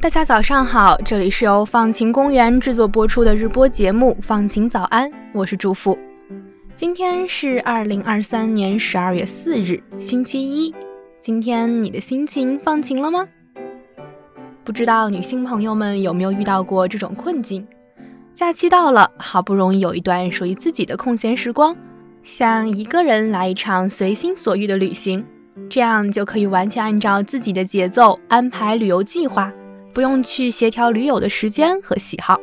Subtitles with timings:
[0.00, 5.96] 大家早上好，这里是由放晴公园制作播出的日播节目《放晴早安》，我是祝福。
[6.74, 10.74] 今天是二零二三年十二月四日，星期一。
[11.20, 13.28] 今天你的心情放晴了吗？
[14.64, 17.68] 不知道女性朋友们有没有遇到过这种困境？
[18.34, 21.76] 假期到了，好不容易有一段属于自己的空闲时光，
[22.22, 25.22] 想一个人来一场随心所欲的旅行。
[25.68, 29.52] 这样就可以完全按照自己的节奏安排旅游计划，
[29.92, 32.40] 不用去协调驴友的时间和喜好。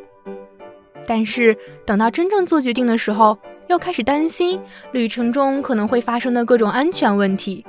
[1.06, 1.56] 但是
[1.86, 4.60] 等到真正做决定的时候，又开始担心
[4.92, 7.64] 旅程中可能会发生的各种安全问题。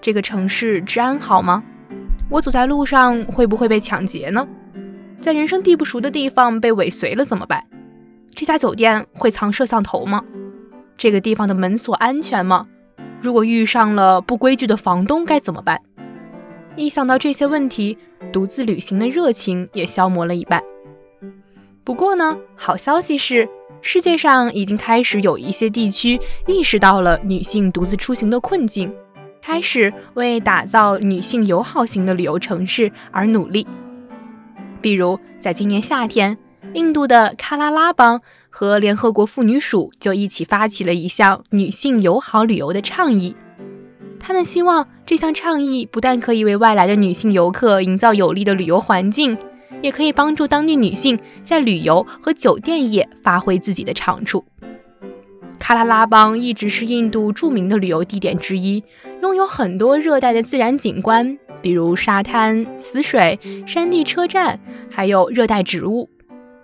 [0.00, 1.62] 这个城市治安好吗？
[2.30, 4.46] 我走在路上会不会被抢劫呢？
[5.20, 7.64] 在人生地不熟的地方被尾随了怎么办？
[8.34, 10.22] 这家酒店会藏摄像头吗？
[10.96, 12.66] 这个地方的门锁安全吗？
[13.22, 15.80] 如果遇上了不规矩的房东该怎么办？
[16.76, 17.96] 一想到这些问题，
[18.32, 20.62] 独自旅行的热情也消磨了一半。
[21.82, 23.48] 不过呢，好消息是，
[23.82, 28.92] 世界上已经开始有一些地区意识到了女性独自出行的困境，
[29.42, 33.66] 开始为打造女性友好型的旅游城市而努力。
[34.80, 36.36] 比如，在今年夏天，
[36.74, 38.20] 印度的喀拉拉邦。
[38.56, 43.34] 和联合国妇女署就一起发起了一项女性友好旅游的倡议。
[44.26, 49.36] 他们希望这项倡议不但可以为外来的女性游客营造有利的旅游环境，
[49.82, 54.42] 也可以帮助当地女性在旅游和酒店业发挥自己的长处。
[55.60, 58.82] 喀拉拉邦一直是印度著名的旅游地点之一，
[59.20, 64.58] 拥有很多热带的自然景观，比如沙滩、死水、山地车站，
[64.90, 66.08] 还有热带植物。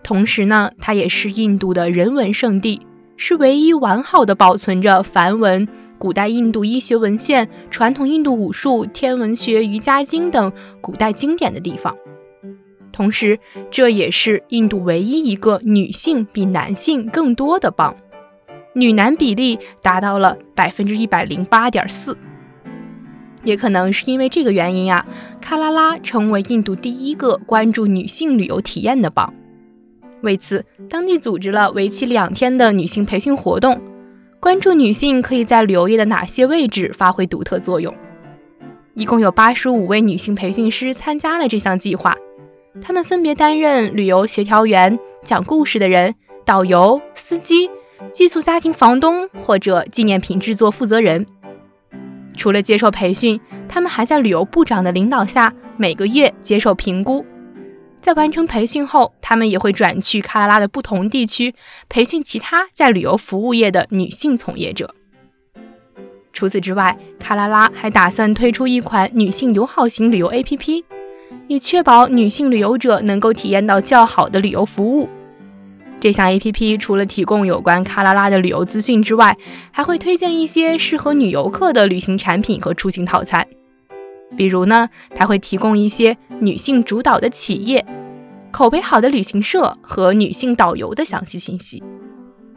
[0.03, 2.81] 同时呢，它也是印度的人文圣地，
[3.19, 5.69] 是唯一完好的保存着梵文、
[6.01, 10.51] 古代印度医学文献、传统印度武术、天文学、瑜伽经等
[10.81, 11.95] 古代经典的地方。
[12.91, 13.39] 同时，
[13.71, 17.95] 这也是印度唯一一个女性比男性更多的邦，
[18.73, 22.17] 女男比例达到了百分之一百零八点四。
[23.45, 25.07] 也可能是因为这个原因啊，
[25.43, 29.35] 喀拉拉成为印度第一个关注女性旅游体验的邦。
[30.23, 33.79] 为此，当地组织了为期两天的女性培训活动，
[34.41, 37.95] 关注女性可以在旅游业的哪些位置发挥独特作用。
[38.95, 42.17] 一共有八十五位女性培训师参加了这项计划，
[42.81, 46.15] 她们分别担任旅游协调员、讲故事的人、
[46.47, 47.69] 导游、司机、
[48.13, 51.27] 寄宿家庭房东或者纪念品制作负责人。
[52.35, 57.23] 除了接受培训，他们还在旅游部长的领导下，每个月接受评估。
[58.01, 61.55] 在完成培训后，他们也会转去喀拉拉的不同地区
[61.89, 64.95] 培训其他在旅游服务业的女性从业者。
[66.33, 70.83] 除此之外，喀拉拉还打算推出一款女性友好型旅游 APP，
[71.49, 75.09] 以确保女性旅游者能够体验到较好的旅游服务。
[76.01, 79.37] 这项 APP 除了提供有关喀拉拉的旅游资讯之外，
[79.71, 83.47] 还会推荐一些适合女游客的旅行产品和出行套餐。
[84.37, 87.85] 比如呢，它会提供一些女性主导的企业、
[88.51, 91.83] 口碑好的旅行社和女性导游的详细信息，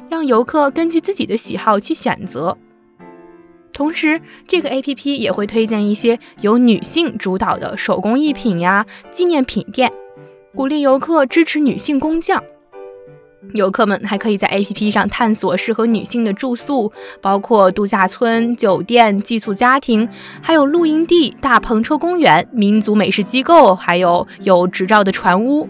[0.09, 2.57] 让游客根据自己的喜好去选择。
[3.73, 9.91] 同时，这个 APP 也会推荐一些由女性主导的手工艺品呀、纪念品店，
[10.53, 12.44] 鼓励游客支持女性工匠。
[13.54, 20.08] 游客们还可以在 APP 上探索适合女性的住宿，包括度假村、酒店、寄宿家庭，
[20.42, 25.70] 还有露营地、大篷车公园、民族美食机构，还有有执照的船屋。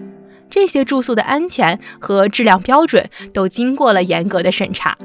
[0.50, 4.98] 这些住宿的安全和质量标准都经过了严格的审查。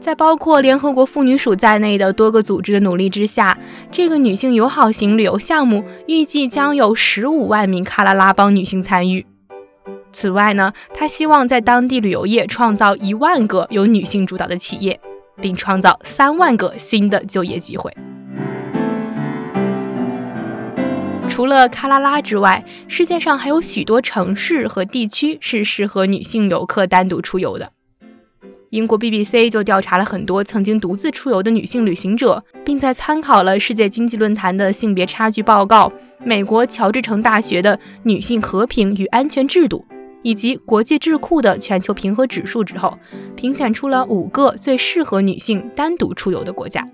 [0.00, 3.58] 在包括联合国妇女署在内的多个组织的努力之下，
[3.90, 9.26] 这个女性友好型旅游项目预计将有十五万名喀拉拉邦女性参与。
[10.16, 14.98] 此外呢，他希望在当地旅游业创造一万个由女性主导的企业，
[15.42, 17.94] 并创造三万个新的就业机会。
[21.28, 27.70] 除了喀拉拉之外，世界上还有许多城市和地区是适合女性游客单独出游的。
[28.70, 35.92] 英国 BBC 就调查了很多曾经独自出游的女性旅行者，并在参考了世界经济论坛的性别差距报告、
[36.24, 39.84] 美国乔治城大学的女性和平与安全制度。
[40.26, 42.98] 以及国际智库的全球平和指数之后，
[43.36, 46.84] 评选出了五个最适合女性单独出游的国家。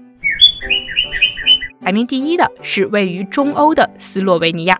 [1.80, 4.78] 排名第一的是位于中欧的斯洛维尼亚，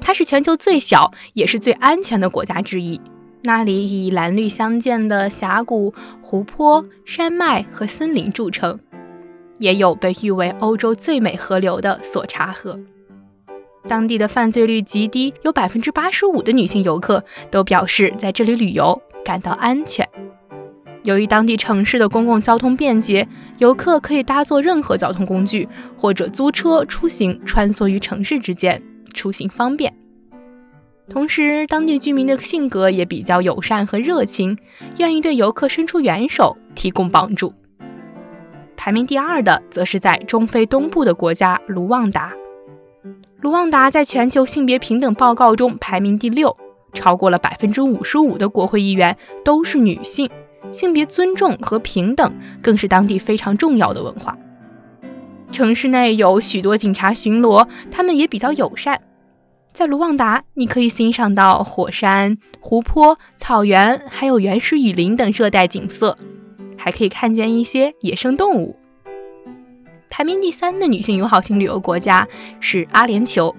[0.00, 3.00] 它是全球最小也是最安全的国家之一。
[3.42, 5.92] 那里以蓝绿相间的峡谷、
[6.22, 8.78] 湖泊、山脉和森林著称，
[9.58, 12.78] 也有被誉为欧洲最美河流的索查河。
[13.88, 20.08] 当地的犯罪率极低，有百分之八十五的女性游客都表示在这里旅游感到安全。
[21.04, 23.26] 由于当地城市的公共交通便捷，
[23.58, 28.80] 游客可以搭坐任何交通工具或者租车出行，穿梭于城市之间，
[29.12, 29.92] 出行方便。
[31.10, 34.56] 同时，当地居民的性格也比较友善和热情，
[34.98, 37.52] 愿意对游客伸出援手，提供帮助。
[38.76, 42.32] 排名第二的，则是在中非东部的国家卢旺达。
[43.42, 46.56] 卢旺达在全球性别平等报告中排名第六，
[46.92, 50.30] 超过了百分之五十五的国会议员都是女性。
[50.70, 54.38] 性别尊重和平等更是当地非常重要的文化。
[55.50, 59.00] 城市内有许多警察巡逻，他们也比较友善。
[59.72, 66.16] 在卢旺达，你可以欣赏到火山、湖泊、草原，还有原始雨林等热带景色，
[66.76, 68.76] 还可以看见一些野生动物。
[70.12, 72.28] 排名第三的女性友好型旅游国家
[72.60, 73.54] 是阿联酋，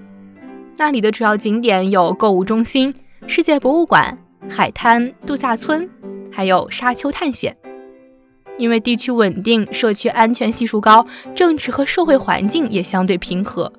[0.77, 2.93] 那里的主要景点有购物中心、
[3.25, 4.15] 世界博物馆、
[4.47, 5.89] 海滩、度假村。
[6.31, 7.55] 还有沙丘探险，
[8.57, 11.05] 因为地区稳定，社区安全系数高，
[11.35, 13.71] 政治和社会环境也相对平和。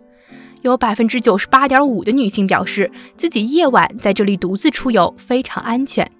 [0.62, 6.10] 有百分之九十八点五的女性表示自己夜晚在这里独自出游非常安全。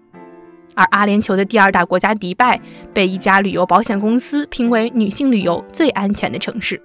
[0.75, 2.61] 而阿联酋的第二大国家迪拜
[2.93, 6.81] 被一家旅游保险公司评为女性旅游最安全的城市。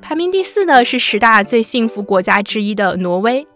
[0.00, 3.46] 排名第四的是十大最幸福国家之一的挪威。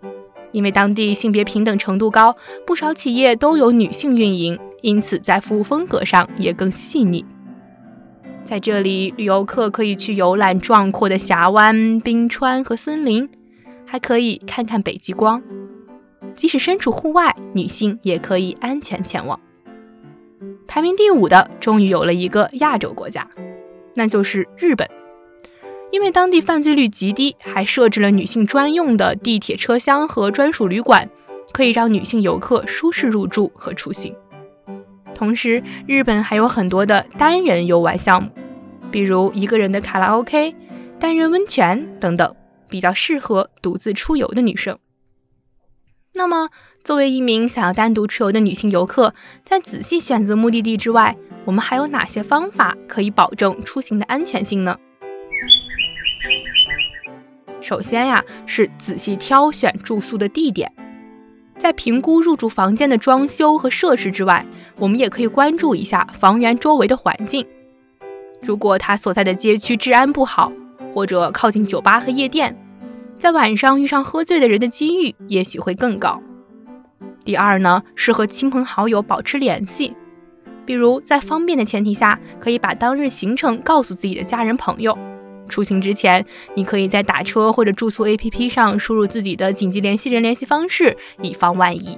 [0.50, 2.36] 因为当地性别平等程度高，
[2.66, 7.24] 不少企业都有女性运营，因此在服务风格上也更细腻。
[8.44, 13.26] 在这里，旅游客可以去游览壮阔的峡湾、冰川和森林，
[13.86, 15.42] 还可以看看北极光。
[16.36, 19.38] 即使身处户外，女性也可以安全前往。
[20.66, 23.28] 排名第五的，终于有了一个亚洲国家，
[23.94, 24.88] 那就是日本。
[25.90, 31.06] 因为当地犯罪率极低，还设置了女性专用的地铁车厢和专属旅馆，
[31.52, 34.14] 可以让女性游客舒适入住和出行。
[35.14, 38.30] 同时，日本还有很多的单人游玩项目，
[38.90, 40.54] 比如一个人的卡拉 OK、
[40.98, 42.34] 单人温泉等等，
[42.70, 44.78] 比较适合独自出游的女生。
[46.14, 46.50] 那么，
[46.84, 49.14] 作为一名想要单独出游的女性游客，
[49.44, 51.16] 在仔细选择目的地之外，
[51.46, 54.76] 我们还有哪些方法可以保证出行的安全性呢？
[57.62, 60.70] 首先呀，是仔细挑选住宿的地点，
[61.56, 64.44] 在评估入住房间的装修和设施之外，
[64.76, 67.46] 我们也可以关注一下房源周围的环境。
[68.42, 70.52] 如果他所在的街区治安不好，
[70.92, 72.54] 或者靠近酒吧和夜店，
[73.22, 76.20] 在晚上遇上喝醉的人的几率也许会更高。
[77.24, 79.94] 第二呢，是和亲朋好友保持联系，
[80.66, 84.98] 比如在方便的前提下，可以把当日行程告诉自己的家人朋友。
[85.48, 86.26] 出行之前，
[86.56, 91.96] 你可以在打车或者住宿 APP 上输入自己的紧急联系人联系方式，以防万一。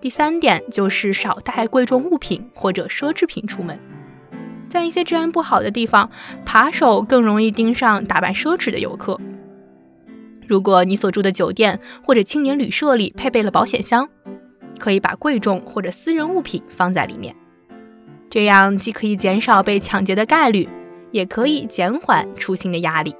[0.00, 3.78] 第三点就是少带贵重物品或者奢侈品出门。
[4.68, 6.10] 在一些治安不好的地方，
[6.44, 9.16] 扒手更容易盯上打扮奢侈的游客。
[10.50, 14.08] 如果你所住的酒店或者青年旅社里配备了保险箱，
[14.80, 17.32] 可以把贵重或者私人物品放在里面，
[18.28, 20.68] 这样既可以减少被抢劫的概率。
[21.12, 23.12] 也可以减缓出行的压力。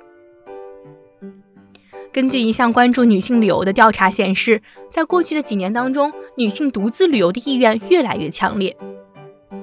[2.12, 8.76] 根据一项关注女性旅游的调查显示，在过去的几年当中，女性独自旅游的意愿越来越强烈。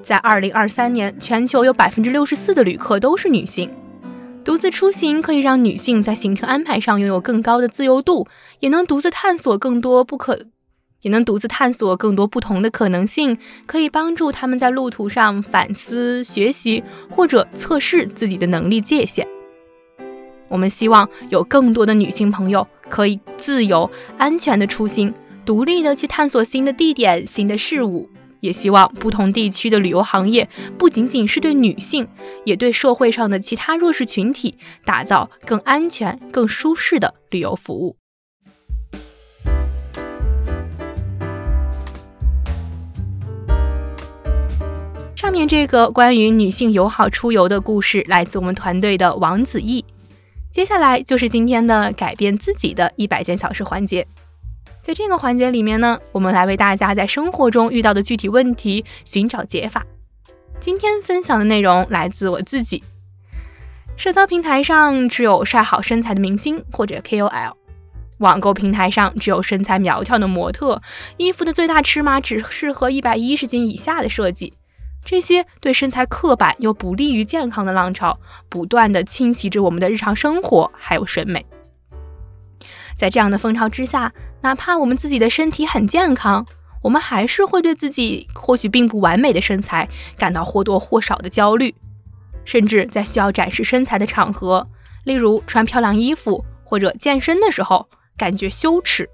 [0.01, 3.71] 在2023年，全球有64%的旅客都是女性。
[4.47, 8.25] 独自出行可以让女性在行程安排上拥有更高的自由度，
[8.61, 10.45] 也能独自探索更多不可。
[11.01, 19.27] 也能独自探索更多不同的可能性，可以帮助他们在路途上反思、学习或者测试自己的能力界限。
[20.47, 25.13] 我们希望有更多的女性朋友可以自由、安全的出行，
[25.45, 28.09] 独立的去探索新的地点、新的事物。
[28.39, 32.07] 也希望不同地区的旅游行业不仅仅是对女性，
[32.45, 37.95] 也对社会上的其他弱势群体打造更安全、更舒适的旅游服务。
[45.15, 49.83] 上面这个关于女性友好出游的故事来自我们团队的王子毅。
[50.51, 54.07] 接下来就是今天的改变自己的一百件小事环节。
[54.87, 59.85] 在这个环节里面呢，我们来为大家在生活中遇到的具体问题寻找解法。
[60.61, 62.81] 今天分享的内容来自我自己。
[63.97, 67.51] 社交平台上只有晒好身材的明星或者 KOL，
[68.19, 70.81] 网购平台上只有身材苗条的模特，
[71.17, 74.53] 衣服的最大尺码只适合一百一十斤以下的设计。
[75.03, 78.17] 这些对身材刻板又不利于健康的浪潮，
[78.47, 81.45] 不断的侵袭着我们的日常生活还有审美。
[82.95, 86.45] 在这样的风潮之下，哪怕我们自己的身体很健康，
[86.81, 91.73] 我们还是会对自己或许并不完美的身材感到或多或少的焦虑，
[92.45, 94.67] 甚至在需要展示身材的场合，
[95.03, 99.09] 例如穿漂亮衣服或者健身的时候，感觉羞耻。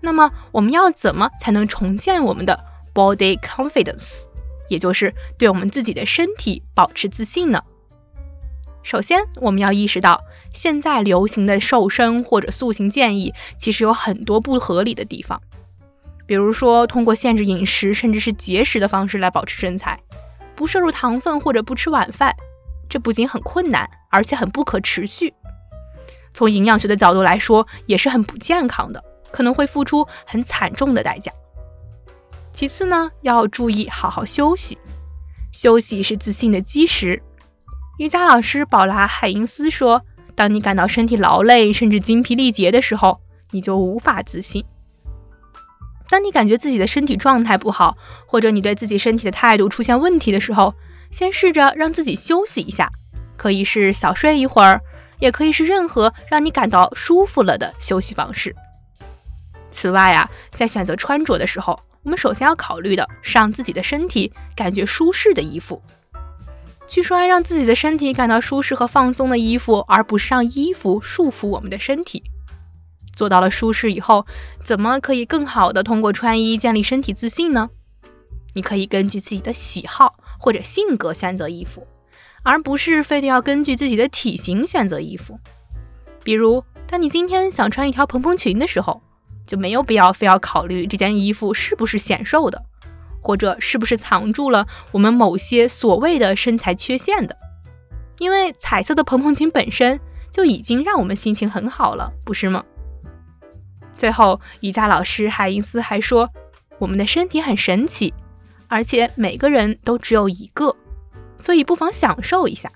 [0.00, 2.58] 那么，我们要怎么才能重建我们的
[2.94, 4.24] body confidence，
[4.68, 7.62] 也就是对我们自己的身体保持自信呢？
[8.82, 10.18] 首先，我们要意识到，
[10.52, 15.40] 现在流行的瘦身或者塑形建议其实有很多不合理的地方。
[16.26, 19.98] 比如说，通过限制饮食甚至是节食的方式来保持身材，
[20.54, 22.34] 不摄入糖分或者不吃晚饭，
[22.88, 25.32] 这不仅很困难，而且很不可持续。
[26.32, 29.04] 从营养学的角度来说，也是很不健康的。
[29.32, 31.30] 可能会付出很惨重的代价。
[32.52, 34.76] 其次呢，要注意好好休息，
[35.52, 37.22] 休息是自信的基石。
[37.98, 40.02] 瑜伽老师宝拉海因斯说
[40.40, 43.20] ：“当你感到身体劳累，甚至精疲力竭的时候，
[43.50, 44.64] 你就无法自信。
[46.08, 47.94] 当你感觉自己的身体状态不好，
[48.24, 50.74] 或者你对自己身体的态度出现问题的时候，
[51.10, 52.88] 先试着让自己休息一下，
[53.36, 54.80] 可以是小睡一会儿，
[55.18, 58.56] 也可以是任何让你感到舒服了的休息方式。”
[59.70, 65.82] 此外啊，在选择穿着的时候，我们首先要考虑的是让自己的身体感觉舒适的衣服，
[66.90, 72.24] 去穿让自己的身体感到舒适和放松的衣服，而不是让衣服束缚我们的身体。
[73.14, 74.26] 做到了舒适以后，
[74.64, 77.70] 怎么可以更好的通过穿衣建立身体自信呢？
[78.54, 81.86] 你可以根据自己的喜好或者性格选择衣服，
[82.42, 85.38] 而不是非得要根据自己的体型选择衣服。
[86.24, 89.00] 比如，当你今天想穿一条蓬蓬裙的时候。
[89.46, 92.62] 就没有必要非要考虑这件衣服是不是显瘦的，
[93.20, 97.36] 或者是不是藏住了我们某些所谓的身材缺陷的，
[98.18, 100.00] 因为彩色的蓬蓬裙本身
[100.30, 102.64] 就已经让我们心情很好了，不是吗？
[103.96, 106.30] 最后，瑜伽老师海因斯还说，
[106.78, 108.14] 我们的身体很神奇，
[108.66, 110.74] 而且每个人都只有一个，
[111.38, 112.72] 所以不妨享受一下。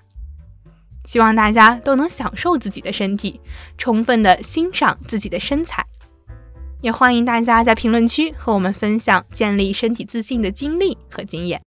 [1.05, 3.39] 希望大家都能享受自己的身体，
[3.77, 5.85] 充分的欣赏自己的身材。
[6.85, 11.59] 也欢迎大家在评论区和我们分享建立身体自信的经历和经验。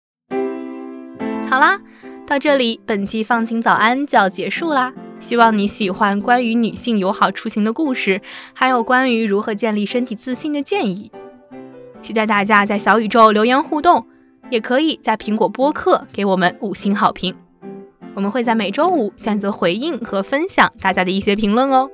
[1.50, 1.80] 好啦，
[2.24, 4.94] 到这里，本期放晴早安就要结束啦。
[5.18, 8.22] 希望你喜欢关于女性友好出行的故事，
[8.52, 11.10] 还有关于如何建立身体自信的建议。
[12.00, 14.06] 期待大家在小宇宙留言互动，
[14.50, 17.34] 也可以在苹果播客给我们五星好评。
[18.14, 21.90] 我们会在每周五选择回应和分享大家的一些评论哦。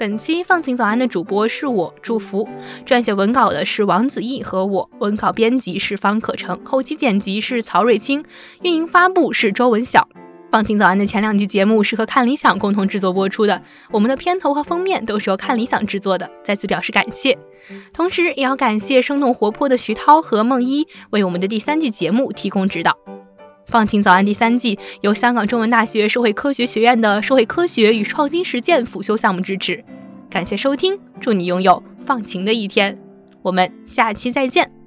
[0.00, 2.48] 本期放晴早安的主播是我祝福，
[2.86, 8.24] 撰写文稿的是王子毅和我，文稿编辑是方可成，后期剪辑是曹瑞清，
[8.62, 10.08] 运营发布是周文晓。
[10.50, 17.36] 放晴早安的前两集节目是和看理想共同制作播出的，我们的片头和封面都是由看理想制作的，再次表示感谢。
[17.92, 22.96] 同时也要感谢生动活泼的徐涛和梦一为我们的第三季节目提供指导。
[23.66, 29.84] 放晴早安第三季由香港中文大学社会科学学院的社会科学与创新实践辅修项目支持，
[30.28, 32.98] 感谢收听，祝你拥有放晴的一天，
[33.42, 34.79] 我们下期再见。